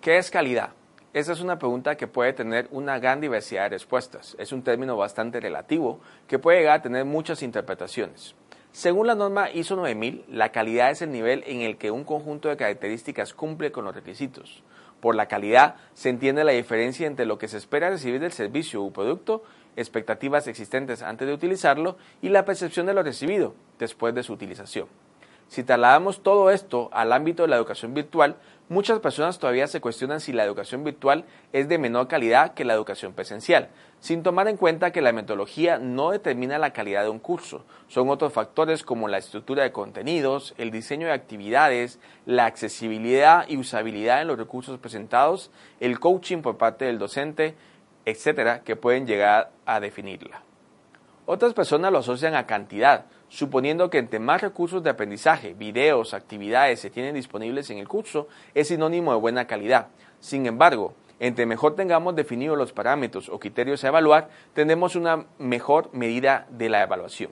[0.00, 0.70] ¿Qué es calidad?
[1.12, 4.34] Esa es una pregunta que puede tener una gran diversidad de respuestas.
[4.38, 8.34] Es un término bastante relativo que puede llegar a tener muchas interpretaciones.
[8.72, 12.48] Según la norma ISO 9000, la calidad es el nivel en el que un conjunto
[12.48, 14.62] de características cumple con los requisitos.
[15.02, 18.82] Por la calidad se entiende la diferencia entre lo que se espera recibir del servicio
[18.82, 19.42] o producto,
[19.76, 24.88] expectativas existentes antes de utilizarlo y la percepción de lo recibido después de su utilización.
[25.52, 28.36] Si trasladamos todo esto al ámbito de la educación virtual,
[28.70, 32.72] muchas personas todavía se cuestionan si la educación virtual es de menor calidad que la
[32.72, 33.68] educación presencial,
[34.00, 37.66] sin tomar en cuenta que la metodología no determina la calidad de un curso.
[37.88, 43.58] Son otros factores como la estructura de contenidos, el diseño de actividades, la accesibilidad y
[43.58, 47.56] usabilidad en los recursos presentados, el coaching por parte del docente,
[48.04, 50.42] etcétera, que pueden llegar a definirla.
[51.24, 56.80] Otras personas lo asocian a cantidad, suponiendo que entre más recursos de aprendizaje, videos, actividades
[56.80, 59.88] se tienen disponibles en el curso, es sinónimo de buena calidad.
[60.18, 65.90] Sin embargo, entre mejor tengamos definidos los parámetros o criterios a evaluar, tendremos una mejor
[65.92, 67.30] medida de la evaluación.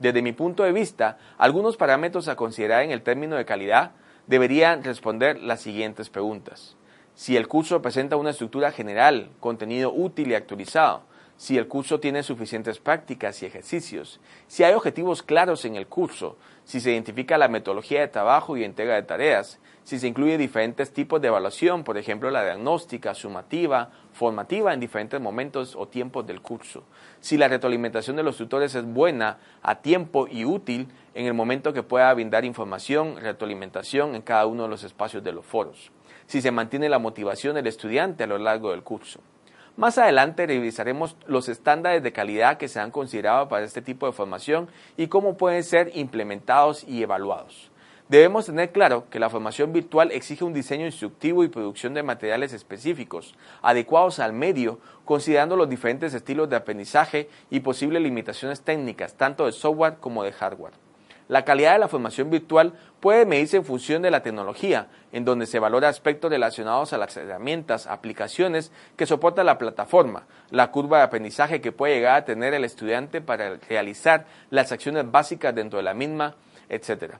[0.00, 3.92] Desde mi punto de vista, algunos parámetros a considerar en el término de calidad
[4.26, 6.76] deberían responder las siguientes preguntas.
[7.18, 11.02] Si el curso presenta una estructura general, contenido útil y actualizado,
[11.36, 16.36] si el curso tiene suficientes prácticas y ejercicios, si hay objetivos claros en el curso,
[16.62, 20.92] si se identifica la metodología de trabajo y entrega de tareas, si se incluye diferentes
[20.92, 26.40] tipos de evaluación, por ejemplo la diagnóstica, sumativa, formativa en diferentes momentos o tiempos del
[26.40, 26.84] curso,
[27.18, 31.72] si la retroalimentación de los tutores es buena, a tiempo y útil en el momento
[31.72, 35.90] que pueda brindar información, retroalimentación en cada uno de los espacios de los foros,
[36.28, 39.18] si se mantiene la motivación del estudiante a lo largo del curso.
[39.76, 44.12] Más adelante revisaremos los estándares de calidad que se han considerado para este tipo de
[44.12, 47.70] formación y cómo pueden ser implementados y evaluados.
[48.08, 52.52] Debemos tener claro que la formación virtual exige un diseño instructivo y producción de materiales
[52.52, 59.46] específicos, adecuados al medio, considerando los diferentes estilos de aprendizaje y posibles limitaciones técnicas, tanto
[59.46, 60.87] de software como de hardware.
[61.28, 65.46] La calidad de la formación virtual puede medirse en función de la tecnología, en donde
[65.46, 71.04] se valora aspectos relacionados a las herramientas, aplicaciones que soporta la plataforma, la curva de
[71.04, 75.82] aprendizaje que puede llegar a tener el estudiante para realizar las acciones básicas dentro de
[75.82, 76.34] la misma,
[76.70, 77.14] etc.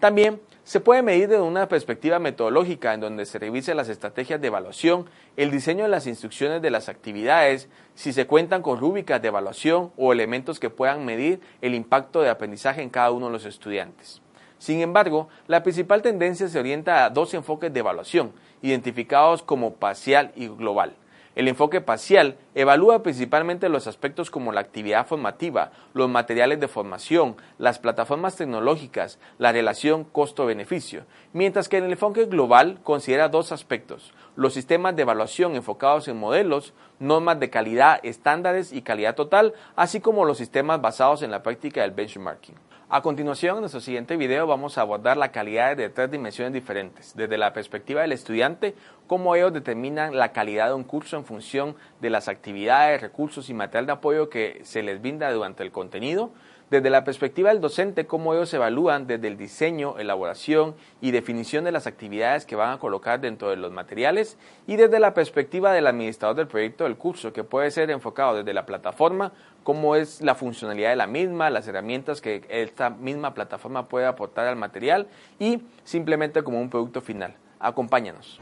[0.00, 4.46] También se puede medir desde una perspectiva metodológica en donde se revise las estrategias de
[4.46, 5.04] evaluación,
[5.36, 9.92] el diseño de las instrucciones de las actividades, si se cuentan con rúbricas de evaluación
[9.98, 14.22] o elementos que puedan medir el impacto de aprendizaje en cada uno de los estudiantes.
[14.58, 20.32] Sin embargo, la principal tendencia se orienta a dos enfoques de evaluación, identificados como parcial
[20.34, 20.94] y global.
[21.36, 27.36] El enfoque parcial evalúa principalmente los aspectos como la actividad formativa, los materiales de formación,
[27.56, 34.12] las plataformas tecnológicas, la relación costo-beneficio, mientras que en el enfoque global considera dos aspectos,
[34.34, 40.00] los sistemas de evaluación enfocados en modelos, normas de calidad, estándares y calidad total, así
[40.00, 42.56] como los sistemas basados en la práctica del benchmarking.
[42.92, 47.14] A continuación, en nuestro siguiente video vamos a abordar la calidad de tres dimensiones diferentes,
[47.14, 48.74] desde la perspectiva del estudiante,
[49.06, 53.54] cómo ellos determinan la calidad de un curso en función de las actividades, recursos y
[53.54, 56.32] material de apoyo que se les brinda durante el contenido,
[56.70, 61.72] desde la perspectiva del docente, cómo ellos evalúan desde el diseño, elaboración y definición de
[61.72, 65.88] las actividades que van a colocar dentro de los materiales, y desde la perspectiva del
[65.88, 69.32] administrador del proyecto del curso, que puede ser enfocado desde la plataforma,
[69.64, 74.46] cómo es la funcionalidad de la misma, las herramientas que esta misma plataforma puede aportar
[74.46, 75.08] al material
[75.38, 77.34] y simplemente como un producto final.
[77.58, 78.40] Acompáñanos.